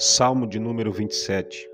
Salmo 0.00 0.46
de 0.46 0.60
número 0.60 0.92
27. 0.92 1.68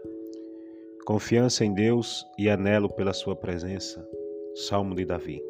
Confiança 1.05 1.63
em 1.63 1.75
Deus 1.75 2.27
e 2.39 2.49
anelo 2.49 2.89
pela 2.89 3.13
sua 3.13 3.37
presença. 3.37 4.03
Salmo 4.55 4.95
de 4.95 5.05
Davi. 5.05 5.43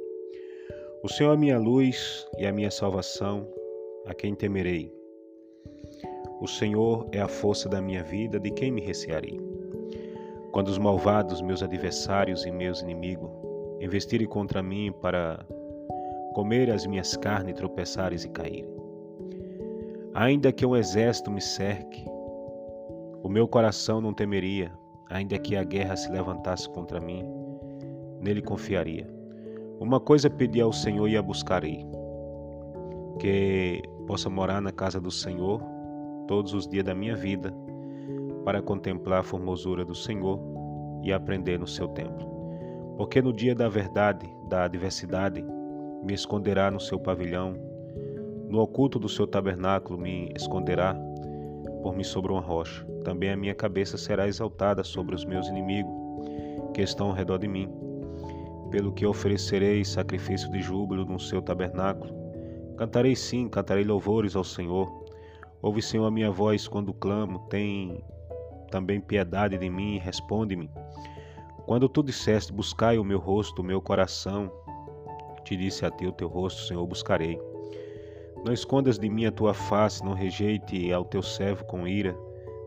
O 1.01 1.09
Senhor 1.09 1.35
é 1.35 1.37
minha 1.37 1.57
luz 1.57 2.27
e 2.37 2.45
a 2.45 2.53
minha 2.53 2.73
salvação, 2.73 3.47
a 4.07 4.13
quem 4.13 4.35
temerei? 4.35 4.93
O 6.41 6.49
Senhor 6.49 7.07
é 7.13 7.21
a 7.21 7.29
força 7.29 7.69
da 7.69 7.81
minha 7.81 8.03
vida, 8.03 8.41
de 8.41 8.51
quem 8.51 8.73
me 8.73 8.81
recearei? 8.81 9.41
Quando 10.51 10.67
os 10.67 10.77
malvados, 10.77 11.41
meus 11.41 11.63
adversários 11.63 12.45
e 12.45 12.51
meus 12.51 12.83
inimigos, 12.83 13.31
investirem 13.81 14.27
contra 14.27 14.61
mim 14.65 14.93
para 15.01 15.47
comer 16.35 16.73
as 16.73 16.85
minhas 16.87 17.17
carnes, 17.17 17.55
tropeçarem 17.55 18.19
e 18.19 18.29
caírem. 18.31 18.75
Ainda 20.13 20.51
que 20.51 20.67
um 20.67 20.75
exército 20.75 21.31
me 21.31 21.41
cerque, 21.41 22.13
o 23.25 23.29
meu 23.31 23.49
coração 23.49 24.03
não 24.03 24.13
temeria, 24.13 24.71
ainda 25.09 25.39
que 25.39 25.57
a 25.57 25.65
guerra 25.65 25.97
se 25.97 26.13
levantasse 26.13 26.69
contra 26.69 27.01
mim, 27.01 27.25
nele 28.21 28.43
confiaria. 28.43 29.09
Uma 29.81 29.99
coisa 29.99 30.29
pedi 30.29 30.61
ao 30.61 30.75
Senhor 30.75 31.09
e 31.09 31.17
a 31.17 31.23
buscarei: 31.23 31.87
que 33.19 33.83
possa 34.07 34.29
morar 34.29 34.61
na 34.61 34.71
casa 34.71 35.01
do 35.01 35.11
Senhor 35.11 35.63
todos 36.29 36.53
os 36.53 36.69
dias 36.69 36.85
da 36.85 36.95
minha 36.95 37.17
vida, 37.17 37.51
para 38.45 38.61
contemplar 38.61 39.21
a 39.21 39.25
formosura 39.25 39.87
do 39.87 39.95
Senhor 39.95 40.39
e 41.03 41.11
aprender 41.11 41.59
no 41.59 41.67
seu 41.67 41.89
templo. 41.89 42.29
Porque 42.99 43.23
no 43.23 43.33
dia 43.33 43.55
da 43.55 43.71
verdade, 43.71 44.31
da 44.51 44.65
adversidade, 44.65 45.43
me 46.05 46.13
esconderá 46.13 46.71
no 46.71 46.79
seu 46.79 47.01
pavilhão, 47.01 47.55
no 48.51 48.61
oculto 48.61 48.99
do 48.99 49.09
seu 49.09 49.27
tabernáculo 49.27 49.99
me 49.99 50.31
esconderá 50.37 50.95
por 51.85 51.95
mim 51.95 52.03
sobre 52.03 52.33
uma 52.33 52.41
rocha. 52.41 52.83
Também 53.05 53.31
a 53.31 53.37
minha 53.37 53.55
cabeça 53.55 53.99
será 53.99 54.27
exaltada 54.27 54.83
sobre 54.83 55.15
os 55.15 55.23
meus 55.27 55.47
inimigos 55.49 55.93
que 56.73 56.81
estão 56.81 57.09
ao 57.09 57.13
redor 57.13 57.37
de 57.37 57.47
mim. 57.47 57.71
Pelo 58.71 58.91
que 58.91 59.05
oferecerei 59.05 59.85
sacrifício 59.85 60.51
de 60.51 60.63
júbilo 60.63 61.05
no 61.05 61.21
seu 61.21 61.43
tabernáculo. 61.43 62.11
Cantarei 62.79 63.15
sim, 63.15 63.51
cantarei 63.51 63.85
louvores 63.85 64.35
ao 64.35 64.43
Senhor. 64.43 64.91
Ouve, 65.61 65.83
Senhor, 65.83 66.07
a 66.07 66.11
minha 66.11 66.31
voz 66.31 66.67
quando 66.67 66.95
clamo. 66.95 67.41
Tem 67.51 68.03
também 68.71 68.99
piedade 68.99 69.59
de 69.59 69.69
mim 69.69 69.97
e 69.97 69.99
responde-me. 69.99 70.71
Quando 71.67 71.87
tu 71.87 72.03
disseste, 72.03 72.51
buscai 72.51 72.97
o 72.97 73.05
meu 73.05 73.19
rosto, 73.19 73.61
o 73.61 73.65
meu 73.65 73.83
coração, 73.83 74.51
te 75.45 75.55
disse 75.55 75.85
a 75.85 75.91
ti 75.91 76.07
o 76.07 76.13
teu 76.13 76.29
rosto, 76.29 76.63
Senhor, 76.63 76.87
buscarei. 76.87 77.39
Não 78.45 78.53
escondas 78.53 78.99
de 78.99 79.09
mim 79.09 79.25
a 79.25 79.33
tua 79.33 79.55
face, 79.55 80.05
não 80.05 80.13
rejeite 80.13 80.93
ao 80.93 81.03
teu 81.03 81.23
servo 81.23 81.65
com 81.65 81.89
ira. 81.89 82.15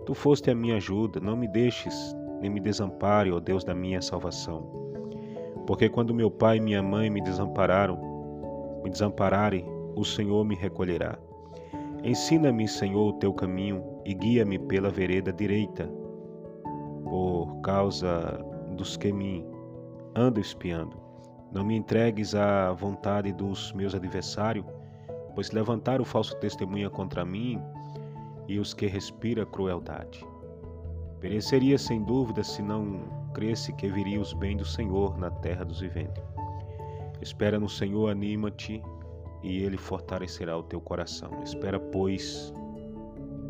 Tu 0.07 0.15
foste 0.15 0.49
a 0.49 0.55
minha 0.55 0.77
ajuda, 0.77 1.19
não 1.19 1.37
me 1.37 1.47
deixes, 1.47 2.15
nem 2.41 2.49
me 2.49 2.59
desampare, 2.59 3.31
ó 3.31 3.39
Deus 3.39 3.63
da 3.63 3.75
minha 3.75 4.01
salvação. 4.01 4.63
Porque 5.67 5.87
quando 5.87 6.15
meu 6.15 6.31
pai 6.31 6.57
e 6.57 6.61
minha 6.61 6.81
mãe 6.81 7.11
me 7.11 7.21
desampararam, 7.21 7.99
me 8.83 8.89
desampararem, 8.89 9.65
o 9.95 10.03
Senhor 10.03 10.43
me 10.43 10.55
recolherá. 10.55 11.15
Ensina-me, 12.03 12.67
Senhor, 12.67 13.09
o 13.09 13.13
teu 13.13 13.31
caminho 13.31 13.83
e 14.03 14.15
guia-me 14.15 14.57
pela 14.57 14.89
vereda 14.89 15.31
direita, 15.31 15.87
por 17.03 17.59
causa 17.61 18.43
dos 18.75 18.97
que 18.97 19.13
me 19.13 19.45
andam 20.15 20.41
espiando. 20.41 20.97
Não 21.51 21.63
me 21.63 21.75
entregues 21.75 22.33
à 22.33 22.71
vontade 22.71 23.31
dos 23.31 23.71
meus 23.73 23.93
adversários, 23.93 24.65
pois 25.37 25.51
levantaram 25.51 26.03
falso 26.03 26.35
testemunha 26.37 26.89
contra 26.89 27.23
mim 27.23 27.61
e 28.47 28.57
os 28.57 28.73
que 28.73 28.87
respira 28.87 29.45
crueldade. 29.45 30.25
Pereceria 31.19 31.77
sem 31.77 32.03
dúvida 32.03 32.43
se 32.43 32.63
não 32.63 33.01
cresce 33.35 33.71
que 33.73 33.87
viria 33.87 34.19
os 34.19 34.33
bens 34.33 34.57
do 34.57 34.65
Senhor 34.65 35.15
na 35.19 35.29
terra 35.29 35.63
dos 35.63 35.79
viventes. 35.79 36.23
Espera 37.21 37.59
no 37.59 37.69
Senhor, 37.69 38.09
anima-te 38.09 38.81
e 39.43 39.59
ele 39.61 39.77
fortalecerá 39.77 40.57
o 40.57 40.63
teu 40.63 40.81
coração. 40.81 41.29
Espera, 41.43 41.79
pois, 41.79 42.51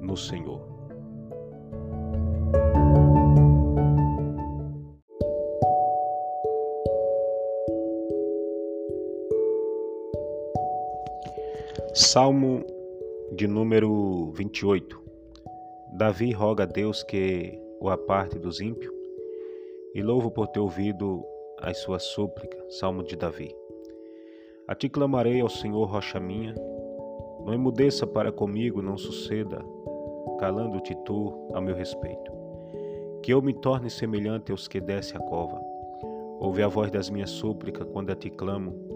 no 0.02 0.18
Senhor. 0.18 0.77
Salmo 12.00 12.64
de 13.32 13.48
número 13.48 14.32
28. 14.36 15.02
Davi 15.94 16.32
roga 16.32 16.64
a 16.64 16.68
Deus 16.68 17.02
que 17.02 17.60
o 17.82 17.90
aparte 17.90 18.38
dos 18.38 18.62
ímpios 18.62 18.94
e 19.96 20.04
louvo 20.04 20.30
por 20.30 20.48
ter 20.50 20.60
ouvido 20.60 21.26
as 21.60 21.80
suas 21.80 22.04
súplicas. 22.04 22.78
Salmo 22.78 23.02
de 23.02 23.16
Davi. 23.16 23.52
A 24.68 24.76
ti 24.76 24.90
clamarei 24.90 25.42
ao 25.42 25.50
Senhor, 25.50 25.86
rocha 25.86 26.20
minha. 26.20 26.54
Não 27.44 27.52
emudeça 27.52 28.06
para 28.06 28.32
comigo, 28.32 28.80
não 28.80 28.96
suceda, 28.96 29.58
calando-te 30.40 30.94
tu 31.04 31.50
a 31.56 31.60
meu 31.60 31.76
respeito. 31.76 32.32
Que 33.24 33.34
eu 33.34 33.42
me 33.42 33.56
torne 33.56 33.90
semelhante 33.90 34.52
aos 34.52 34.68
que 34.68 34.80
desce 34.80 35.18
a 35.18 35.20
cova. 35.20 35.60
Ouve 36.40 36.62
a 36.62 36.68
voz 36.68 36.92
das 36.92 37.10
minhas 37.10 37.32
súplicas 37.32 37.88
quando 37.92 38.12
a 38.12 38.16
ti 38.16 38.30
clamo 38.30 38.87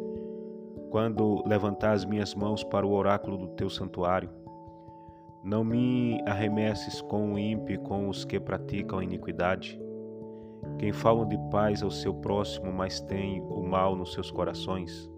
quando 0.91 1.41
levantar 1.47 1.93
as 1.93 2.03
minhas 2.03 2.35
mãos 2.35 2.63
para 2.65 2.85
o 2.85 2.91
oráculo 2.91 3.37
do 3.37 3.47
teu 3.47 3.69
santuário. 3.69 4.29
Não 5.41 5.63
me 5.63 6.21
arremesses 6.27 7.01
com 7.01 7.33
o 7.33 7.39
ímpio 7.39 7.75
e 7.75 7.77
com 7.77 8.09
os 8.09 8.25
que 8.25 8.39
praticam 8.39 8.99
a 8.99 9.03
iniquidade. 9.03 9.79
Quem 10.77 10.91
falam 10.91 11.25
de 11.27 11.37
paz 11.49 11.81
ao 11.81 11.89
seu 11.89 12.13
próximo, 12.13 12.71
mas 12.71 12.99
tem 12.99 13.41
o 13.41 13.63
mal 13.63 13.95
nos 13.95 14.13
seus 14.13 14.29
corações. 14.29 15.09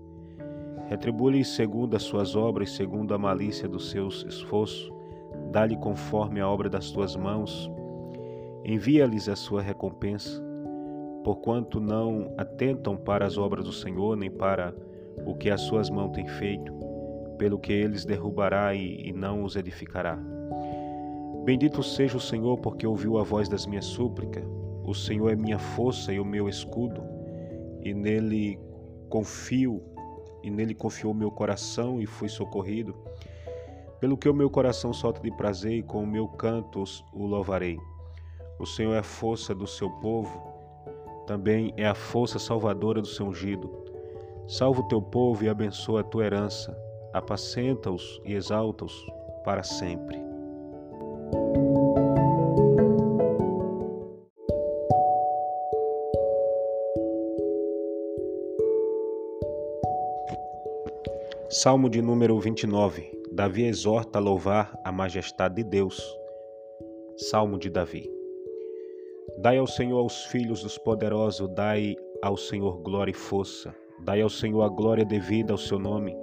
Retribui-lhe 0.86 1.44
segundo 1.44 1.96
as 1.96 2.04
suas 2.04 2.36
obras, 2.36 2.72
segundo 2.72 3.14
a 3.14 3.18
malícia 3.18 3.68
dos 3.68 3.90
seus 3.90 4.24
esforços. 4.26 4.94
Dá-lhe 5.52 5.76
conforme 5.76 6.40
a 6.40 6.48
obra 6.48 6.70
das 6.70 6.92
tuas 6.92 7.16
mãos. 7.16 7.70
Envia-lhes 8.64 9.28
a 9.28 9.36
sua 9.36 9.62
recompensa, 9.62 10.42
porquanto 11.24 11.80
não 11.80 12.32
atentam 12.38 12.96
para 12.96 13.26
as 13.26 13.38
obras 13.38 13.66
do 13.66 13.74
Senhor, 13.74 14.16
nem 14.16 14.30
para 14.30 14.74
o 15.26 15.36
que 15.36 15.50
as 15.50 15.62
suas 15.62 15.90
mãos 15.90 16.12
têm 16.12 16.28
feito, 16.28 16.74
pelo 17.38 17.60
que 17.60 17.72
eles 17.72 18.06
derrubará 18.06 18.74
e, 18.74 19.10
e 19.10 19.14
não 19.14 19.44
os 19.44 19.56
edificará. 19.56 20.18
Bendito 21.44 21.84
seja 21.84 22.16
o 22.16 22.22
Senhor, 22.22 22.58
porque 22.60 22.88
ouviu 22.88 23.18
a 23.18 23.24
voz 23.24 23.50
das 23.50 23.66
minhas 23.66 23.86
súplicas. 23.86 24.44
O 24.86 24.94
Senhor 24.94 25.30
é 25.30 25.36
minha 25.36 25.60
força 25.60 26.14
e 26.14 26.20
o 26.20 26.26
meu 26.26 26.48
escudo, 26.48 27.04
e 27.82 27.94
nele 27.94 28.58
confio, 29.10 29.82
e 30.42 30.50
nele 30.50 30.74
confiou 30.74 31.14
meu 31.14 31.30
coração 31.30 32.02
e 32.02 32.06
fui 32.06 32.30
socorrido. 32.30 32.96
Pelo 34.00 34.18
que 34.18 34.30
o 34.30 34.34
meu 34.34 34.50
coração 34.50 34.94
solta 34.94 35.22
de 35.22 35.32
prazer 35.36 35.74
e 35.74 35.84
com 35.84 36.04
o 36.04 36.08
meu 36.08 36.28
canto 36.28 36.84
o 37.14 37.26
louvarei. 37.26 37.78
O 38.58 38.66
Senhor 38.66 38.94
é 38.94 39.00
a 39.00 39.04
força 39.04 39.54
do 39.54 39.68
seu 39.68 39.90
povo, 39.90 40.42
também 41.28 41.74
é 41.76 41.86
a 41.86 41.96
força 41.96 42.40
salvadora 42.40 43.02
do 43.02 43.08
seu 43.08 43.26
ungido. 43.26 43.83
Salva 44.48 44.82
o 44.82 44.88
teu 44.88 45.02
povo 45.02 45.44
e 45.44 45.50
abençoa 45.50 46.02
a 46.02 46.04
tua 46.04 46.26
herança, 46.26 46.78
apacenta-os 47.14 48.22
e 48.26 48.34
exalta-os 48.34 48.94
para 49.44 49.64
sempre. 49.64 50.22
Salmo 61.50 61.90
de 61.90 62.02
número 62.02 62.38
29. 62.40 63.12
Davi 63.32 63.66
exorta 63.66 64.18
a 64.18 64.22
louvar 64.22 64.78
a 64.84 64.92
majestade 64.92 65.56
de 65.56 65.64
Deus. 65.64 66.02
Salmo 67.16 67.58
de 67.60 67.70
Davi. 67.70 68.12
Dai 69.38 69.58
ao 69.58 69.68
Senhor 69.68 70.00
aos 70.00 70.26
filhos 70.26 70.64
dos 70.64 70.78
poderosos, 70.78 71.48
dai 71.54 71.96
ao 72.22 72.36
Senhor 72.36 72.80
glória 72.80 73.12
e 73.12 73.14
força. 73.14 73.83
Dai 74.00 74.22
ao 74.22 74.30
Senhor 74.30 74.64
a 74.64 74.70
glória 74.70 75.06
devida 75.06 75.54
ao 75.54 75.58
seu 75.58 75.80
nome. 75.80 76.16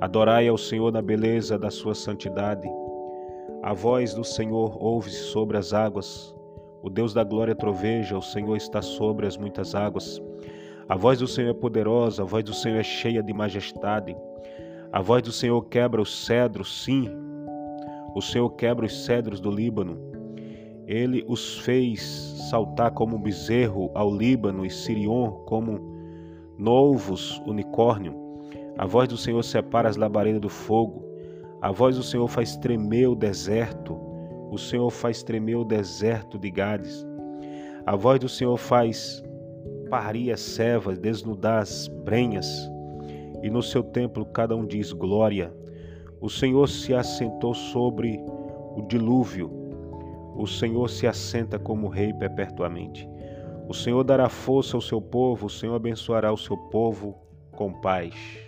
Adorai 0.00 0.48
ao 0.48 0.58
Senhor 0.58 0.92
na 0.92 1.00
beleza 1.00 1.58
da 1.58 1.70
sua 1.70 1.94
santidade. 1.94 2.68
A 3.62 3.72
voz 3.72 4.14
do 4.14 4.24
Senhor 4.24 4.76
ouve-se 4.82 5.24
sobre 5.24 5.56
as 5.56 5.72
águas. 5.72 6.34
O 6.82 6.90
Deus 6.90 7.14
da 7.14 7.24
glória 7.24 7.54
troveja, 7.54 8.18
o 8.18 8.22
Senhor 8.22 8.56
está 8.56 8.82
sobre 8.82 9.26
as 9.26 9.36
muitas 9.36 9.74
águas. 9.74 10.20
A 10.88 10.96
voz 10.96 11.18
do 11.18 11.26
Senhor 11.26 11.50
é 11.50 11.54
poderosa, 11.54 12.22
a 12.22 12.26
voz 12.26 12.44
do 12.44 12.52
Senhor 12.52 12.78
é 12.78 12.82
cheia 12.82 13.22
de 13.22 13.32
majestade. 13.32 14.14
A 14.92 15.00
voz 15.00 15.22
do 15.22 15.32
Senhor 15.32 15.62
quebra 15.62 16.02
os 16.02 16.26
cedros, 16.26 16.84
sim. 16.84 17.08
O 18.14 18.20
Senhor 18.20 18.50
quebra 18.50 18.84
os 18.84 19.04
cedros 19.04 19.40
do 19.40 19.50
Líbano. 19.50 19.98
Ele 20.86 21.24
os 21.26 21.58
fez 21.60 22.02
saltar 22.50 22.90
como 22.90 23.16
um 23.16 23.22
bezerro 23.22 23.90
ao 23.94 24.14
Líbano 24.14 24.66
e 24.66 24.70
Sirion 24.70 25.30
como 25.46 25.93
novos 26.58 27.40
unicórnio. 27.46 28.14
A 28.76 28.86
voz 28.86 29.08
do 29.08 29.16
Senhor 29.16 29.42
separa 29.42 29.88
as 29.88 29.96
labaredas 29.96 30.40
do 30.40 30.48
fogo. 30.48 31.04
A 31.60 31.70
voz 31.70 31.96
do 31.96 32.02
Senhor 32.02 32.28
faz 32.28 32.56
tremer 32.56 33.08
o 33.08 33.14
deserto. 33.14 33.98
O 34.50 34.58
Senhor 34.58 34.90
faz 34.90 35.22
tremer 35.22 35.56
o 35.56 35.64
deserto 35.64 36.38
de 36.38 36.50
Gades. 36.50 37.06
A 37.86 37.96
voz 37.96 38.18
do 38.18 38.28
Senhor 38.28 38.56
faz 38.56 39.22
parir 39.88 40.32
as 40.32 40.40
servas, 40.40 40.98
desnudar 40.98 41.62
as 41.62 41.88
brenhas. 41.88 42.46
E 43.42 43.50
no 43.50 43.62
seu 43.62 43.82
templo 43.82 44.24
cada 44.24 44.56
um 44.56 44.66
diz 44.66 44.92
glória. 44.92 45.52
O 46.20 46.28
Senhor 46.28 46.68
se 46.68 46.94
assentou 46.94 47.54
sobre 47.54 48.18
o 48.76 48.82
dilúvio. 48.88 49.50
O 50.36 50.46
Senhor 50.46 50.88
se 50.88 51.06
assenta 51.06 51.58
como 51.58 51.88
rei 51.88 52.12
perpetuamente. 52.12 53.08
O 53.66 53.72
Senhor 53.72 54.04
dará 54.04 54.28
força 54.28 54.76
ao 54.76 54.80
seu 54.80 55.00
povo, 55.00 55.46
o 55.46 55.50
Senhor 55.50 55.74
abençoará 55.74 56.30
o 56.32 56.36
seu 56.36 56.56
povo 56.56 57.16
com 57.52 57.72
paz. 57.80 58.43